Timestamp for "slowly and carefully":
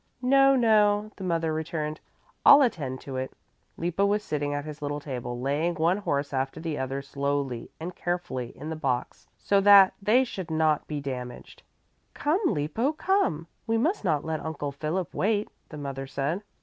7.03-8.47